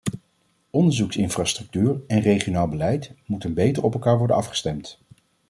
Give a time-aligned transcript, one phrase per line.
[0.71, 4.99] Onderzoeksinfrastructuur en regionaal beleid moeten beter op elkaar worden afgestemd.